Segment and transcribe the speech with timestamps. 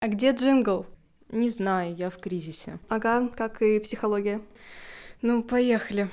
[0.00, 0.86] А где джингл?
[1.28, 2.78] Не знаю, я в кризисе.
[2.88, 4.40] Ага, как и психология.
[5.22, 6.08] Ну, поехали.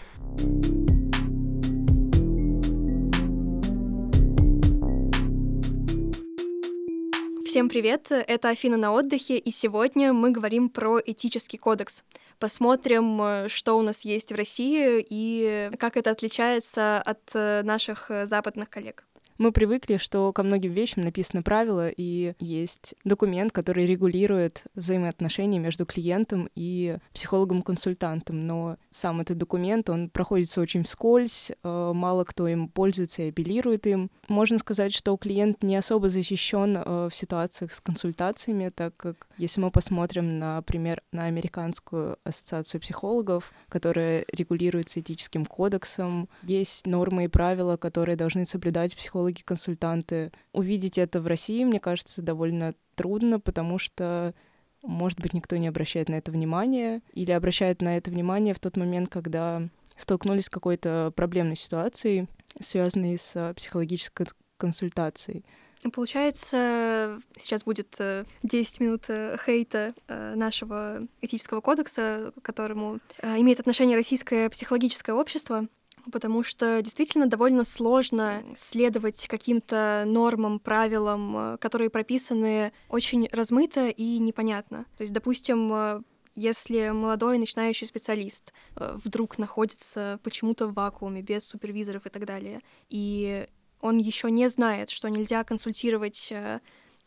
[7.46, 12.04] Всем привет, это Афина на отдыхе, и сегодня мы говорим про этический кодекс.
[12.40, 18.10] Посмотрим, э, что у нас есть в России и как это отличается от э, наших
[18.10, 19.06] э, западных коллег.
[19.38, 25.86] Мы привыкли, что ко многим вещам написаны правила, и есть документ, который регулирует взаимоотношения между
[25.86, 28.48] клиентом и психологом-консультантом.
[28.48, 33.88] Но сам этот документ, он проходится очень вскользь, э, мало кто им пользуется и апеллирует
[33.88, 34.10] им.
[34.30, 39.60] Можно сказать, что клиент не особо защищен э, в ситуациях с консультациями, так как если
[39.60, 47.76] мы посмотрим, например, на Американскую ассоциацию психологов, которая регулируется этическим кодексом, есть нормы и правила,
[47.76, 50.32] которые должны соблюдать психологи психологи-консультанты.
[50.54, 54.34] Увидеть это в России, мне кажется, довольно трудно, потому что
[54.82, 58.78] может быть, никто не обращает на это внимание, или обращает на это внимание в тот
[58.78, 62.28] момент, когда столкнулись с какой-то проблемной ситуацией,
[62.62, 64.28] связанной с психологической
[64.58, 65.44] консультацией.
[65.92, 68.00] Получается, сейчас будет
[68.44, 75.14] 10 э, минут э, хейта э, нашего этического кодекса, к которому имеет отношение российское психологическое
[75.14, 75.68] общество
[76.12, 84.18] потому что действительно довольно сложно следовать каким-то нормам, правилам, э, которые прописаны очень размыто и
[84.20, 84.86] непонятно.
[84.98, 86.02] То есть, допустим, э,
[86.36, 92.62] если молодой начинающий специалист э, вдруг находится почему-то в вакууме, без супервизоров и так далее,
[92.90, 93.48] и
[93.82, 96.34] он еще не знает, что нельзя консультировать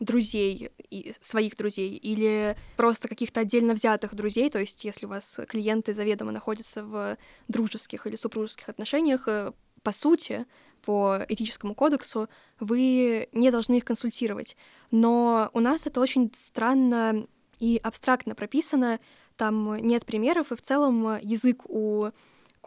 [0.01, 5.41] друзей, и своих друзей, или просто каких-то отдельно взятых друзей, то есть если у вас
[5.49, 7.17] клиенты заведомо находятся в
[7.49, 10.47] дружеских или супружеских отношениях, э, по сути,
[10.83, 12.29] по этическому кодексу,
[12.61, 14.57] вы не должны их консультировать.
[14.91, 17.27] Но у нас это очень странно
[17.59, 19.01] и абстрактно прописано,
[19.37, 22.09] там нет примеров, и в целом язык у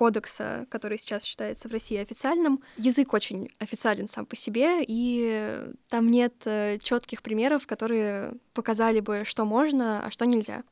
[0.01, 2.63] кодекса, который сейчас считается в России официальным.
[2.75, 9.25] Язык очень официален сам по себе, и там нет э, четких примеров, которые показали бы,
[9.25, 10.63] что можно, а что нельзя.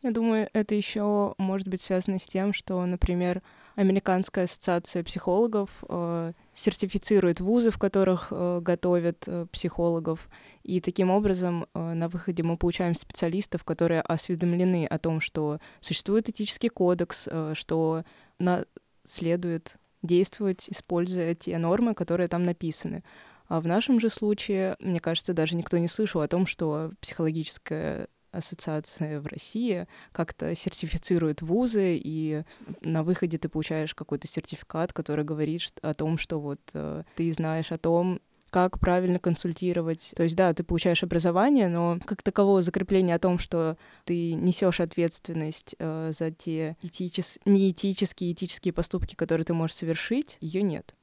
[0.00, 3.42] Я думаю, это еще может быть связано с тем, что, например,
[3.76, 10.28] Американская ассоциация психологов э, сертифицирует вузы, в которых э, готовят э, психологов,
[10.62, 16.28] и таким образом э, на выходе мы получаем специалистов, которые осведомлены о том, что существует
[16.28, 18.04] этический кодекс, э, что
[18.44, 18.64] на...
[19.04, 23.02] следует действовать, используя те нормы, которые там написаны.
[23.48, 28.08] А в нашем же случае, мне кажется, даже никто не слышал о том, что психологическая
[28.30, 32.42] ассоциация в России как-то сертифицирует вузы, и
[32.80, 37.70] на выходе ты получаешь какой-то сертификат, который говорит о том, что вот э, ты знаешь
[37.70, 38.20] о том,
[38.54, 40.12] как правильно консультировать.
[40.14, 44.78] То есть, да, ты получаешь образование, но как такового закрепления о том, что ты несешь
[44.78, 47.40] ответственность э, за те этичес...
[47.46, 50.94] неэтические, этические поступки, которые ты можешь совершить, ее нет.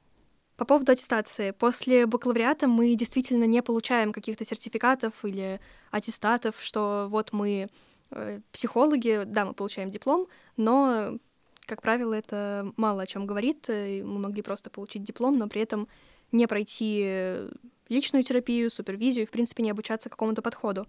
[0.56, 1.50] По поводу аттестации.
[1.50, 7.68] После бакалавриата мы действительно не получаем каких-то сертификатов или аттестатов, что вот мы
[8.12, 10.26] э, психологи, да, мы получаем диплом,
[10.56, 11.18] но,
[11.66, 13.68] как правило, это мало о чем говорит.
[13.68, 15.86] Мы могли просто получить диплом, но при этом
[16.32, 17.48] не пройти
[17.88, 20.86] личную терапию, супервизию и, в принципе, не обучаться какому-то подходу.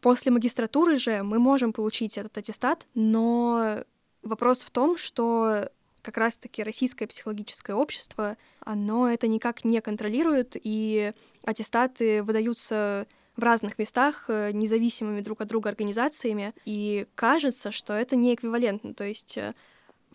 [0.00, 3.84] После магистратуры же мы можем получить этот аттестат, но
[4.22, 5.70] вопрос в том, что
[6.02, 11.12] как раз-таки российское психологическое общество, оно это никак не контролирует, и
[11.44, 13.06] аттестаты выдаются
[13.36, 18.94] в разных местах, э, независимыми друг от друга организациями, и кажется, что это не эквивалентно.
[18.94, 19.52] То есть э,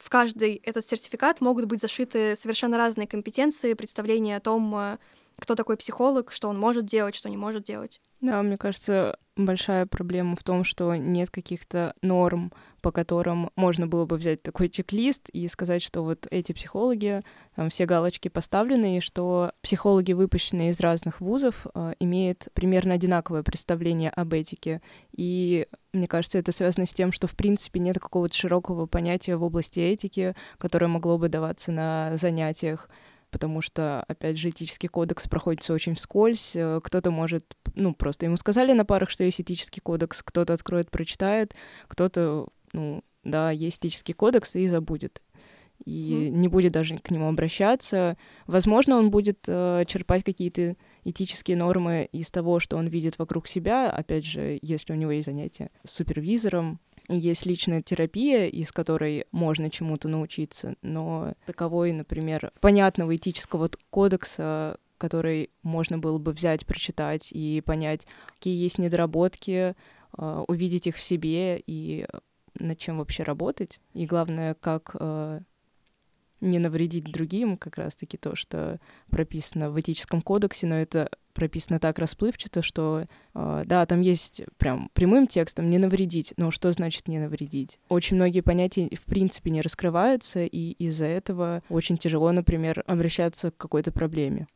[0.02, 4.98] в каждый этот сертификат могут быть зашиты совершенно разные компетенции, представления о том, э,
[5.41, 8.00] кто такой психолог, что он может делать, что не может делать.
[8.22, 14.06] Да, мне кажется, большая проблема в том, что нет каких-то норм, по которым можно было
[14.06, 17.24] бы взять такой чек-лист и сказать, что вот эти психологи,
[17.56, 23.41] там все галочки поставлены, и что психологи, выпущенные из разных вузов, э, имеют примерно одинаковое
[23.41, 24.84] представление об этике.
[25.18, 29.44] И мне кажется, это связано с тем, что в принципе нет какого-то широкого понятия в
[29.44, 32.87] области этики, которое могло бы даваться на занятиях
[33.32, 36.52] потому что, опять же, этический кодекс проходится очень вскользь.
[36.56, 37.46] Э, кто-то может,
[37.76, 41.56] ну, просто ему сказали на парах, что есть этический кодекс, кто-то откроет, прочитает,
[41.88, 45.22] кто-то, ну, да, есть этический кодекс и забудет
[45.86, 46.30] и mm.
[46.30, 48.18] не будет даже к нему обращаться.
[48.48, 53.90] Возможно, он будет э, черпать какие-то этические нормы из того, что он видит вокруг себя,
[53.90, 56.80] опять же, если у него есть занятия с супервизором,
[57.17, 65.49] есть личная терапия, из которой можно чему-то научиться, но таковой, например, понятного этического кодекса, который
[65.63, 68.05] можно было бы взять, прочитать и понять,
[68.35, 69.75] какие есть недоработки
[70.17, 72.05] э, увидеть их в себе и
[72.59, 73.81] над чем вообще работать.
[73.93, 75.40] И главное, как э,
[76.41, 78.79] не навредить другим, как раз-таки то, что
[79.09, 84.90] прописано в этическом кодексе, но это прописано так расплывчато, что э, да, там есть прям
[84.93, 87.79] прямым текстом не навредить, но что значит не навредить?
[87.90, 93.58] Очень многие понятия в принципе не раскрываются, и из-за этого очень тяжело, например, обращаться к
[93.58, 94.47] какой-то проблеме.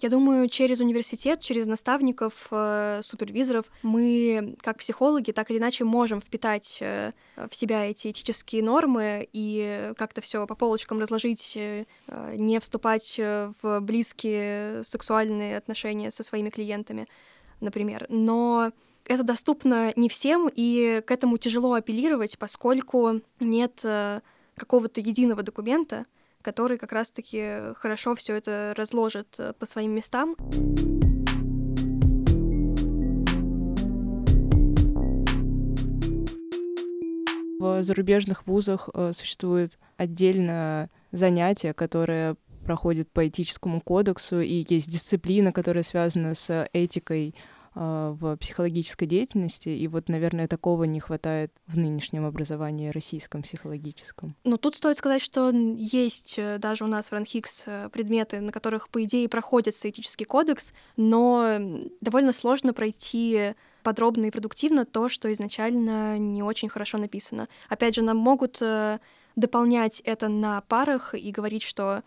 [0.00, 6.20] Я думаю, через университет, через наставников, э, супервизоров мы, как психологи, так или иначе можем
[6.20, 7.10] впитать э,
[7.50, 11.84] в себя эти этические нормы и как-то все по полочкам разложить, э,
[12.36, 17.04] не вступать в близкие сексуальные отношения со своими клиентами,
[17.60, 18.06] например.
[18.08, 18.70] Но
[19.04, 23.84] это доступно не всем, и к этому тяжело апеллировать, поскольку нет
[24.56, 26.04] какого-то единого документа,
[26.48, 30.34] который как раз-таки хорошо все это разложит э, по своим местам.
[37.60, 45.52] В зарубежных вузах э, существует отдельное занятие, которое проходит по этическому кодексу, и есть дисциплина,
[45.52, 47.34] которая связана с этикой
[47.78, 54.34] в психологической деятельности, и вот, наверное, такого не хватает в нынешнем образовании российском психологическом.
[54.42, 58.50] Но тут стоит сказать, что есть э, даже у нас в РАНХИКС э, предметы, на
[58.50, 61.58] которых, по идее, проходится этический кодекс, но
[62.00, 63.54] довольно сложно пройти
[63.84, 67.46] подробно и продуктивно то, что изначально не очень хорошо написано.
[67.68, 68.98] Опять же, нам могут э,
[69.36, 72.02] дополнять это на парах и говорить, что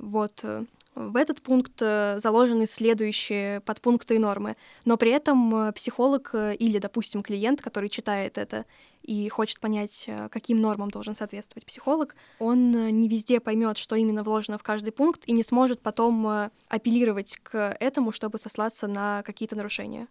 [0.00, 0.44] вот
[0.94, 4.54] в этот пункт э, заложены следующие подпункты и нормы,
[4.84, 8.66] но при этом э, психолог э, или, допустим, клиент, который читает это
[9.02, 14.58] и хочет понять, каким нормам должен соответствовать психолог, он не везде поймет, что именно вложено
[14.58, 20.06] в каждый пункт, и не сможет потом апеллировать к этому, чтобы сослаться на какие-то нарушения.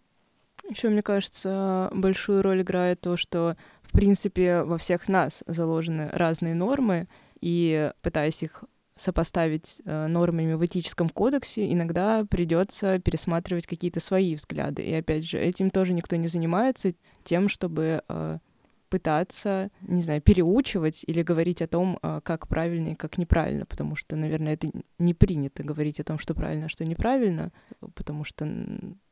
[0.68, 6.54] Еще, мне кажется, большую роль играет то, что, в принципе, во всех нас заложены разные
[6.54, 7.08] нормы,
[7.40, 8.62] и пытаясь их
[8.94, 14.82] сопоставить э, нормами в этическом кодексе, иногда придется пересматривать какие-то свои взгляды.
[14.82, 16.94] И опять же, этим тоже никто не занимается,
[17.24, 18.38] тем, чтобы э,
[18.90, 23.96] пытаться, не знаю, переучивать или говорить о том, э, как правильно и как неправильно, потому
[23.96, 27.52] что, наверное, это не принято говорить о том, что правильно, а что неправильно,
[27.94, 28.44] потому что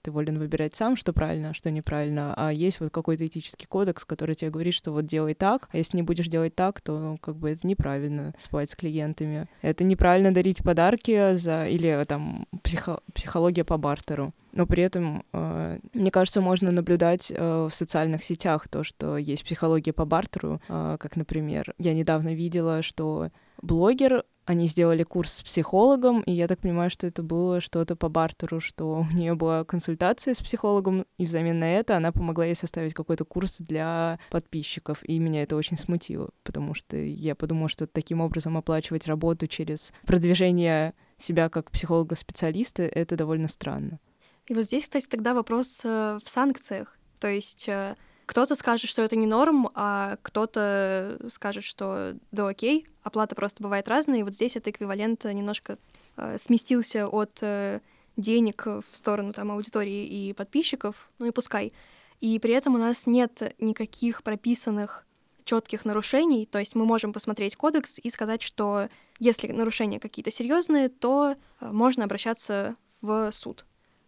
[0.02, 4.04] ты волен выбирать сам, что правильно, а что неправильно, а есть вот какой-то этический кодекс,
[4.04, 7.18] который тебе говорит, что вот делай так, а если не будешь делать так, то ну,
[7.18, 9.46] как бы это неправильно спать с клиентами.
[9.62, 13.00] Это неправильно дарить подарки за или там психо...
[13.12, 14.32] психология по бартеру.
[14.52, 19.44] Но при этом, э, мне кажется, можно наблюдать э, в социальных сетях то, что есть
[19.44, 23.30] психология по бартеру, э, как, например, я недавно видела, что
[23.62, 28.08] блогер они сделали курс с психологом, и я так понимаю, что это было что-то по
[28.08, 32.56] бартеру, что у нее была консультация с психологом, и взамен на это она помогла ей
[32.56, 37.86] составить какой-то курс для подписчиков, и меня это очень смутило, потому что я подумала, что
[37.86, 44.00] таким образом оплачивать работу через продвижение себя как психолога-специалиста— это довольно странно.
[44.48, 46.98] И вот здесь, кстати, тогда вопрос э, в санкциях.
[47.20, 47.94] То есть э,
[48.30, 53.88] кто-то скажет, что это не норм, а кто-то скажет, что да окей, оплата просто бывает
[53.88, 55.78] разная, и вот здесь это эквивалент немножко
[56.16, 57.80] э, сместился от э,
[58.16, 61.72] денег в сторону там аудитории и подписчиков, ну и пускай.
[62.20, 65.04] И при этом у нас нет никаких прописанных
[65.42, 68.88] четких нарушений, то есть мы можем посмотреть кодекс и сказать, что
[69.18, 73.66] если нарушения какие-то серьезные, то э, можно обращаться в суд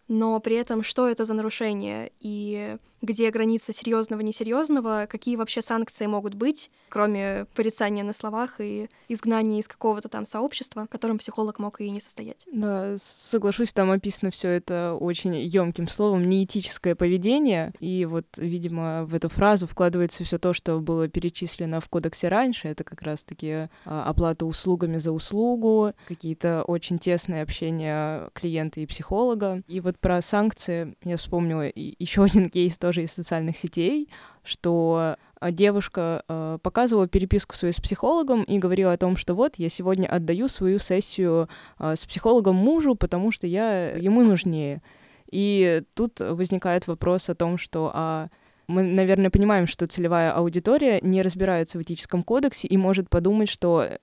[0.09, 6.07] но при этом что это за нарушение и где граница серьезного несерьезного, какие вообще санкции
[6.07, 11.59] могут быть, кроме порицания на словах и изгнания из какого-то там сообщества, в котором психолог
[11.59, 12.47] мог и не состоять.
[12.53, 17.73] Да, соглашусь, там описано все это очень емким словом, неэтическое поведение.
[17.81, 22.69] И вот, видимо, в эту фразу вкладывается все то, что было перечислено в кодексе раньше.
[22.69, 29.63] Это как раз-таки а, оплата услугами за услугу, какие-то очень тесные общения клиента и психолога.
[29.67, 34.11] И вот про санкции я вспомнила еще один кейс тоже из социальных сетей,
[34.45, 39.55] что а, девушка э, показывала переписку свою с психологом и говорила о том, что вот
[39.57, 44.83] я сегодня отдаю свою сессию э, с психологом мужу, потому что я ему нужнее.
[45.31, 48.29] И тут возникает вопрос о том, что а
[48.69, 53.99] мы, наверное, понимаем, что целевая аудитория не разбирается в этическом кодексе и может подумать, что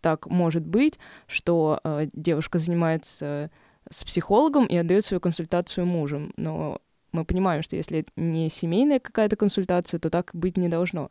[0.00, 3.50] так может быть, что э, девушка занимается
[3.90, 6.32] с психологом и отдает свою консультацию мужем.
[6.36, 6.80] Но
[7.12, 11.10] мы понимаем, что если не семейная какая-то консультация, то так быть не должно.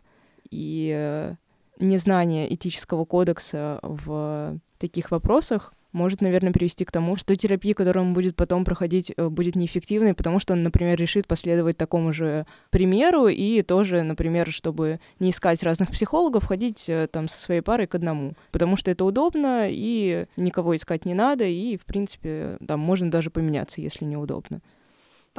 [0.49, 1.35] И э,
[1.79, 8.13] незнание этического кодекса в таких вопросах может, наверное, привести к тому, что терапия, которую он
[8.13, 13.27] будет потом проходить, э, будет неэффективной, потому что он, например, решит последовать такому же примеру
[13.27, 17.95] и тоже, например, чтобы не искать разных психологов, ходить э, там со своей парой к
[17.95, 23.09] одному, потому что это удобно, и никого искать не надо, и, в принципе, там можно
[23.09, 24.61] даже поменяться, если неудобно.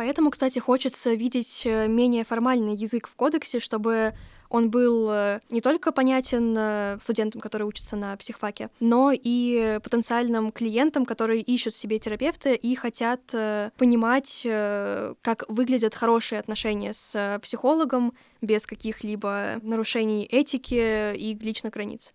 [0.01, 4.15] Поэтому, кстати, хочется видеть э, менее формальный язык в кодексе, чтобы
[4.49, 10.53] он был э, не только понятен э, студентам, которые учатся на психфаке, но и потенциальным
[10.53, 13.21] клиентам, которые ищут себе терапевта и хотят
[13.77, 14.41] понимать,
[15.21, 22.15] как выглядят хорошие отношения с психологом без каких-либо нарушений этики и личных границ.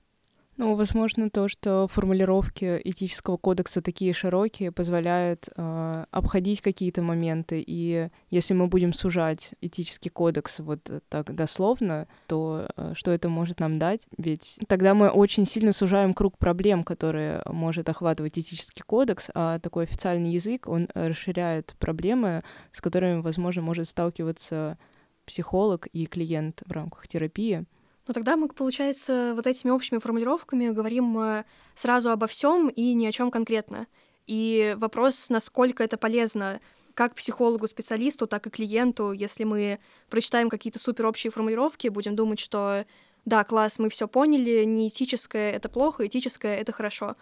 [0.57, 7.61] Ну, возможно, то, что формулировки этического кодекса такие широкие, позволяют э, обходить какие-то моменты.
[7.65, 13.59] И если мы будем сужать этический кодекс вот так дословно, то э, что это может
[13.59, 14.07] нам дать?
[14.17, 19.83] Ведь тогда мы очень сильно сужаем круг проблем, которые может охватывать этический кодекс, а такой
[19.83, 24.77] официальный язык, он расширяет проблемы, с которыми, возможно, может сталкиваться
[25.25, 27.65] психолог и клиент в рамках терапии.
[28.07, 31.43] Но тогда мы, получается, вот этими общими формулировками говорим э,
[31.73, 33.87] сразу обо всем и ни о чем конкретно.
[34.27, 36.59] И вопрос, насколько это полезно
[36.93, 42.39] как психологу, специалисту, так и клиенту, если мы прочитаем какие-то супер общие формулировки, будем думать,
[42.39, 42.85] что
[43.25, 47.15] да, класс, мы все поняли, не этическое это плохо, этическое это хорошо.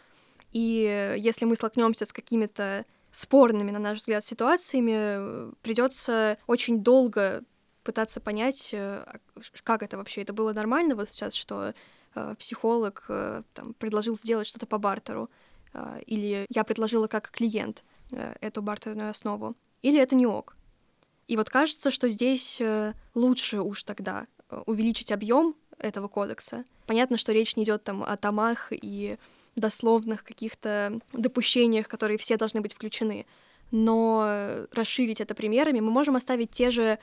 [0.52, 7.44] И если мы столкнемся с какими-то спорными, на наш взгляд, ситуациями, придется очень долго
[7.84, 9.20] пытаться понять, э, а
[9.64, 10.22] как это вообще.
[10.22, 11.74] Это было нормально вот сейчас, что
[12.16, 15.30] э, психолог э, там, предложил сделать что-то по бартеру,
[15.74, 20.56] э, или я предложила как клиент э, эту бартерную основу, или это не ок.
[21.28, 26.66] И вот кажется, что здесь э, лучше уж тогда э, увеличить объем этого кодекса.
[26.86, 29.18] Понятно, что речь не идет там о томах и
[29.56, 33.26] дословных каких-то допущениях, которые все должны быть включены.
[33.72, 37.00] Но расширить это примерами мы можем оставить те же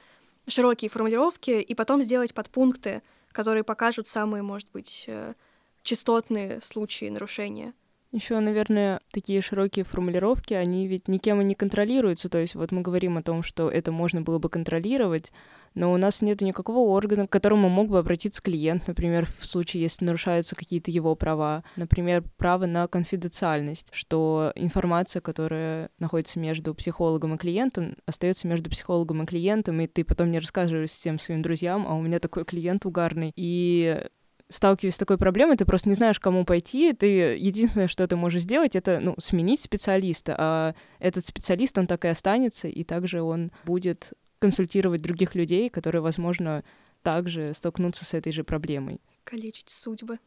[0.48, 5.34] широкие формулировки и потом сделать подпункты, которые покажут самые, может быть, э,
[5.82, 7.74] частотные случаи нарушения.
[8.12, 12.28] Еще, наверное, такие широкие формулировки, они ведь никем и не контролируются.
[12.28, 15.32] То есть вот мы говорим о том, что это можно было бы контролировать,
[15.74, 19.84] но у нас нет никакого органа, к которому мог бы обратиться клиент, например, в случае,
[19.84, 21.62] если нарушаются какие-то его права.
[21.76, 29.22] Например, право на конфиденциальность, что информация, которая находится между психологом и клиентом, остается между психологом
[29.22, 32.86] и клиентом, и ты потом не рассказываешь всем своим друзьям, а у меня такой клиент
[32.86, 33.32] угарный.
[33.36, 34.02] И
[34.50, 38.42] сталкиваясь с такой проблемой, ты просто не знаешь, кому пойти, ты единственное, что ты можешь
[38.42, 43.52] сделать, это ну, сменить специалиста, а этот специалист, он так и останется, и также он
[43.64, 46.64] будет консультировать других людей, которые, возможно,
[47.02, 49.00] также столкнутся с этой же проблемой.
[49.24, 50.18] Калечить судьбы.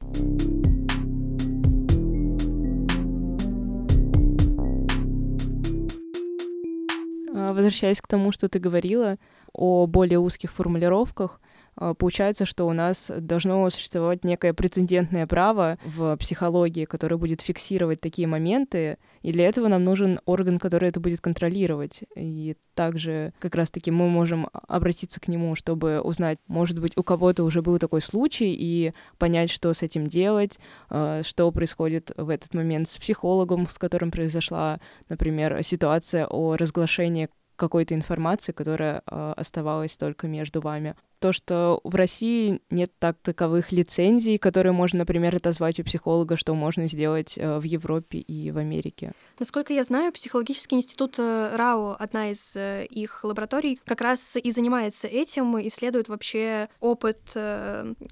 [7.36, 9.18] А, возвращаясь к тому, что ты говорила
[9.51, 11.42] о более узких формулировках,
[11.75, 18.27] получается, что у нас должно существовать некое прецедентное право в психологии, которое будет фиксировать такие
[18.27, 22.03] моменты, и для этого нам нужен орган, который это будет контролировать.
[22.15, 27.44] И также как раз-таки мы можем обратиться к нему, чтобы узнать, может быть, у кого-то
[27.44, 32.53] уже был такой случай, и понять, что с этим делать, а, что происходит в этот
[32.53, 39.96] момент с психологом, с которым произошла, например, ситуация о разглашении какой-то информации, которая э, оставалась
[39.96, 45.80] только между вами то, что в России нет так таковых лицензий, которые можно, например, отозвать
[45.80, 49.13] у психолога, что можно сделать э, в Европе и в Америке.
[49.39, 54.51] Насколько я знаю, психологический институт э, РАО, одна из э, их лабораторий, как раз и
[54.51, 57.38] занимается этим, исследует вообще опыт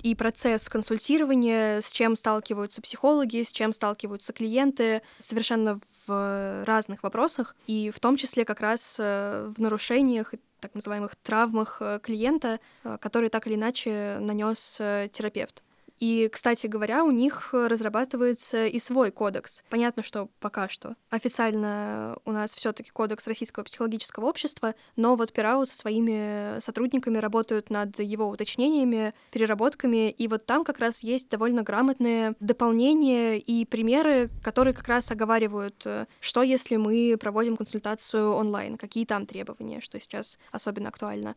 [0.03, 7.57] и процесс консультирования, с чем сталкиваются психологи, с чем сталкиваются клиенты, совершенно в разных вопросах,
[7.67, 13.29] и в том числе как раз в нарушениях так называемых травмах э, клиента, э, которые
[13.29, 15.63] так или иначе нанес э, терапевт.
[16.01, 19.63] И, кстати говоря, у них разрабатывается и свой кодекс.
[19.69, 25.31] Понятно, что пока что официально у нас все таки кодекс Российского психологического общества, но вот
[25.31, 31.29] Пирау со своими сотрудниками работают над его уточнениями, переработками, и вот там как раз есть
[31.29, 35.85] довольно грамотные дополнения и примеры, которые как раз оговаривают,
[36.19, 41.35] что если мы проводим консультацию онлайн, какие там требования, что сейчас особенно актуально,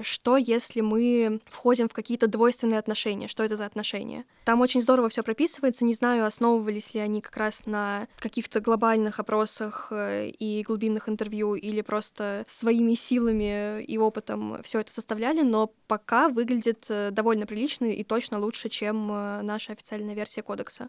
[0.00, 4.24] что если мы входим в какие-то двойственные отношения, что это за отношения, решения.
[4.44, 5.84] Там очень здорово все прописывается.
[5.84, 11.54] Не знаю, основывались ли они как раз на каких-то глобальных опросах э, и глубинных интервью
[11.54, 17.86] или просто своими силами и опытом все это составляли, но пока выглядит э, довольно прилично
[17.86, 20.88] и точно лучше, чем э, наша официальная версия кодекса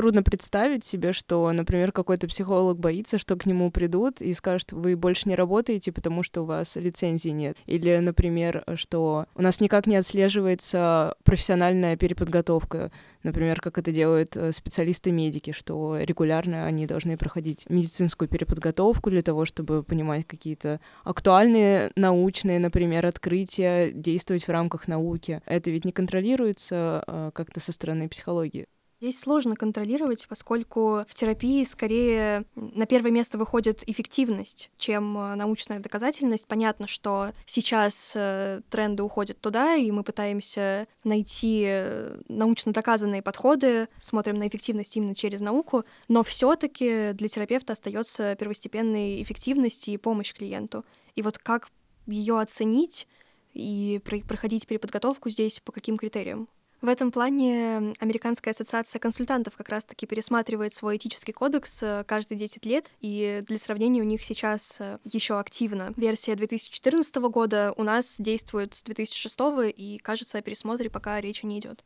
[0.00, 4.96] трудно представить себе, что, например, какой-то психолог боится, что к нему придут и скажут, вы
[4.96, 7.58] больше не работаете, потому что у вас лицензии нет.
[7.66, 12.92] Или, например, что у нас никак не отслеживается профессиональная переподготовка,
[13.22, 19.44] например, как это делают э, специалисты-медики, что регулярно они должны проходить медицинскую переподготовку для того,
[19.44, 25.42] чтобы понимать какие-то актуальные научные, например, открытия, действовать в рамках науки.
[25.44, 28.66] Это ведь не контролируется э, как-то со стороны психологии.
[29.00, 35.78] Здесь сложно контролировать, поскольку в терапии скорее на первое место выходит эффективность, чем э, научная
[35.78, 36.46] доказательность.
[36.46, 43.88] Понятно, что сейчас э, тренды уходят туда, и мы пытаемся найти э, научно доказанные подходы,
[43.96, 50.34] смотрим на эффективность именно через науку, но все-таки для терапевта остается первостепенной эффективность и помощь
[50.34, 50.84] клиенту.
[51.14, 51.70] И вот как
[52.06, 53.08] ее оценить
[53.54, 56.50] и проходить переподготовку здесь по каким критериям?
[56.80, 62.64] В этом плане Американская ассоциация консультантов как раз-таки пересматривает свой этический кодекс э, каждые 10
[62.64, 68.16] лет, и для сравнения у них сейчас э, еще активно версия 2014 года, у нас
[68.18, 69.38] действует с 2006,
[69.76, 71.84] и, кажется, о пересмотре пока речи не идет.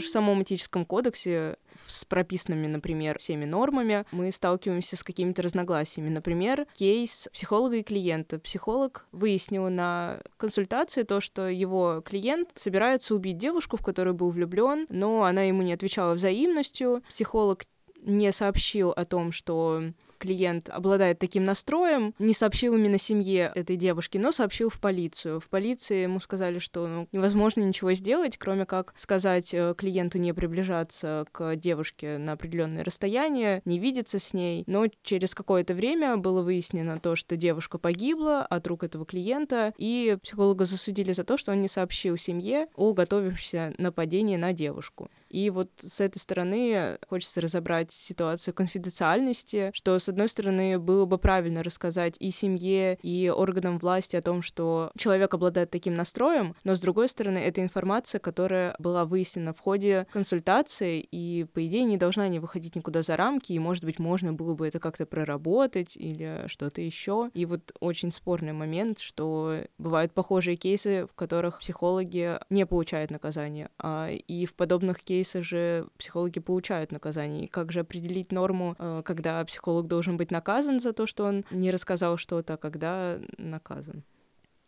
[0.00, 6.08] Даже в самом этическом кодексе с прописанными, например, всеми нормами, мы сталкиваемся с какими-то разногласиями.
[6.08, 8.38] Например, кейс психолога и клиента.
[8.38, 14.86] Психолог выяснил на консультации то, что его клиент собирается убить девушку, в которую был влюблен,
[14.88, 17.02] но она ему не отвечала взаимностью.
[17.10, 17.66] Психолог
[18.00, 19.82] не сообщил о том, что
[20.20, 25.40] клиент обладает таким настроем, не сообщил именно семье этой девушки, но сообщил в полицию.
[25.40, 30.32] В полиции ему сказали, что ну, невозможно ничего сделать, кроме как сказать э, клиенту не
[30.32, 34.62] приближаться к девушке на определенное расстояние, не видеться с ней.
[34.66, 40.18] Но через какое-то время было выяснено то, что девушка погибла от рук этого клиента, и
[40.22, 45.10] психолога засудили за то, что он не сообщил семье о готовящемся нападении на девушку.
[45.30, 51.18] И вот с этой стороны хочется разобрать ситуацию конфиденциальности, что, с одной стороны, было бы
[51.18, 56.74] правильно рассказать и семье, и органам власти о том, что человек обладает таким настроем, но,
[56.74, 61.96] с другой стороны, это информация, которая была выяснена в ходе консультации, и, по идее, не
[61.96, 65.96] должна не выходить никуда за рамки, и, может быть, можно было бы это как-то проработать
[65.96, 67.30] или что-то еще.
[67.34, 73.70] И вот очень спорный момент, что бывают похожие кейсы, в которых психологи не получают наказания,
[73.78, 77.44] а и в подобных кейсах кейсы же психологи получают наказание.
[77.44, 81.44] И как же определить норму, э, когда психолог должен быть наказан за то, что он
[81.50, 84.02] не рассказал что-то, а когда наказан?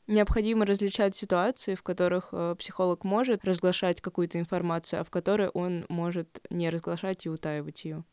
[0.08, 5.86] Необходимо различать ситуации, в которых э, психолог может разглашать какую-то информацию, а в которой он
[5.88, 8.04] может не разглашать и утаивать ее.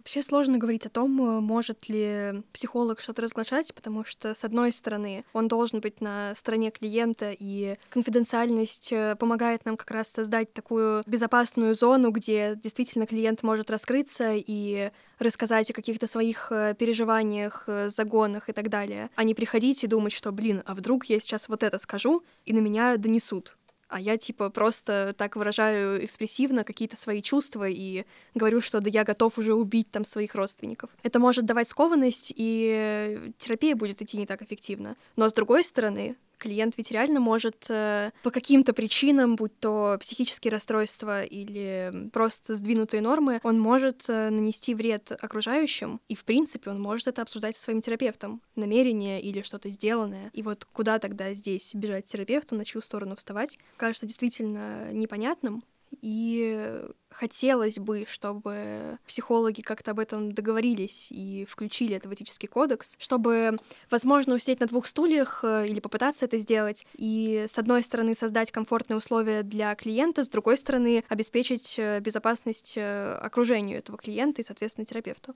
[0.00, 4.72] Вообще сложно говорить о том, э, может ли психолог что-то разглашать, потому что, с одной
[4.72, 10.54] стороны, он должен быть на стороне клиента, и конфиденциальность э, помогает нам как раз создать
[10.54, 17.68] такую безопасную зону, где действительно клиент может раскрыться и рассказать о каких-то своих э, переживаниях,
[17.88, 21.46] загонах и так далее, а не приходить и думать, что, блин, а вдруг я сейчас
[21.50, 23.58] вот это скажу, и на меня донесут
[23.90, 29.04] а я типа просто так выражаю экспрессивно какие-то свои чувства и говорю, что да я
[29.04, 30.90] готов уже убить там своих родственников.
[31.02, 34.96] Это может давать скованность, и терапия будет идти не так эффективно.
[35.16, 40.50] Но с другой стороны, клиент ведь реально может э, по каким-то причинам, будь то психические
[40.50, 46.80] расстройства или просто сдвинутые нормы, он может э, нанести вред окружающим, и в принципе он
[46.80, 50.30] может это обсуждать со своим терапевтом, намерение или что-то сделанное.
[50.32, 55.62] И вот куда тогда здесь бежать терапевту, на чью сторону вставать, кажется действительно непонятным,
[56.00, 62.96] и хотелось бы, чтобы психологи как-то об этом договорились и включили это в этический кодекс,
[62.98, 63.56] чтобы,
[63.90, 68.52] возможно, усидеть на двух стульях э, или попытаться это сделать, и, с одной стороны, создать
[68.52, 74.44] комфортные условия для клиента, с другой стороны, обеспечить э, безопасность э, окружению этого клиента и,
[74.44, 75.34] соответственно, терапевту.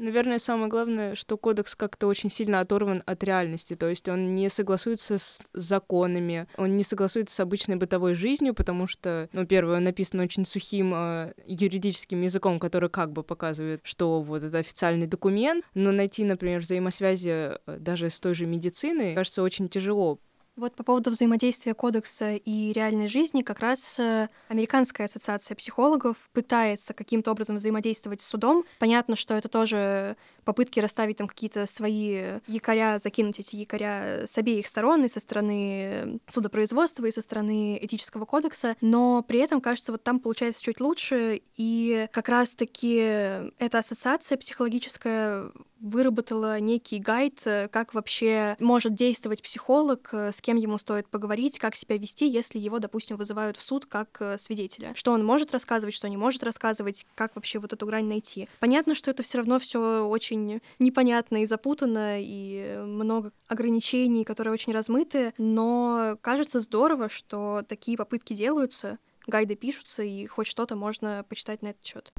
[0.00, 4.48] Наверное, самое главное, что кодекс как-то очень сильно оторван от реальности, то есть он не
[4.48, 9.84] согласуется с законами, он не согласуется с обычной бытовой жизнью, потому что, ну, первое, он
[9.84, 15.66] написан очень сухим э, юридическим языком, который как бы показывает, что вот это официальный документ,
[15.74, 20.18] но найти, например, взаимосвязи э, даже с той же медициной, кажется, очень тяжело,
[20.56, 26.92] вот по поводу взаимодействия кодекса и реальной жизни как раз э, Американская ассоциация психологов пытается
[26.92, 28.64] каким-то образом взаимодействовать с судом.
[28.78, 34.66] Понятно, что это тоже попытки расставить там какие-то свои якоря, закинуть эти якоря с обеих
[34.66, 40.02] сторон, и со стороны судопроизводства, и со стороны этического кодекса, но при этом, кажется, вот
[40.02, 47.94] там получается чуть лучше, и как раз-таки эта ассоциация психологическая выработала некий гайд, э, как
[47.94, 52.78] вообще может действовать психолог, э, с кем ему стоит поговорить, как себя вести, если его,
[52.78, 54.92] допустим, вызывают в суд как э, свидетеля.
[54.94, 58.48] Что он может рассказывать, что не может рассказывать, как вообще вот эту грань найти.
[58.60, 64.72] Понятно, что это все равно все очень непонятно и запутанно, и много ограничений, которые очень
[64.72, 71.62] размыты, но кажется здорово, что такие попытки делаются, гайды пишутся, и хоть что-то можно почитать
[71.62, 72.12] на этот счет.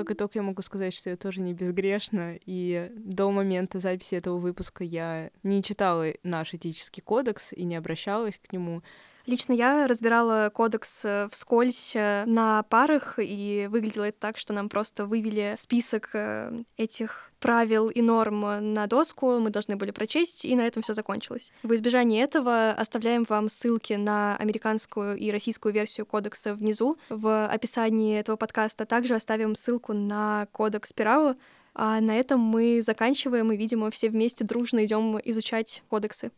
[0.00, 4.38] Как итог я могу сказать, что я тоже не безгрешна, и до момента записи этого
[4.38, 8.82] выпуска я не читала наш этический кодекс и не обращалась к нему.
[9.26, 14.68] Лично я разбирала кодекс э, вскользь э, на парах, и выглядело это так, что нам
[14.68, 20.54] просто вывели список э, этих правил и норм на доску, мы должны были прочесть, и
[20.54, 21.52] на этом все закончилось.
[21.62, 28.18] В избежание этого оставляем вам ссылки на американскую и российскую версию кодекса внизу в описании
[28.18, 28.84] этого подкаста.
[28.84, 31.34] Также оставим ссылку на кодекс Пирау,
[31.74, 36.30] а на этом мы заканчиваем и, видимо, все вместе дружно идем изучать кодексы.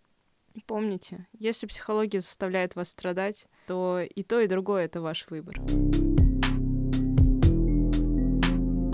[0.67, 5.61] Помните, если психология заставляет вас страдать, то и то, и другое— это ваш выбор.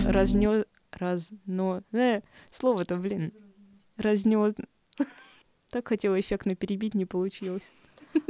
[0.07, 0.65] Разнё...
[0.91, 1.83] Разно...
[1.91, 3.33] Э, слово-то, блин.
[3.97, 4.55] Разнёс...
[5.69, 7.71] Так хотела эффектно перебить, не получилось.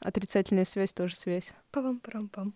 [0.00, 1.52] Отрицательная связь тоже связь.
[1.70, 2.54] Пам-пам-пам.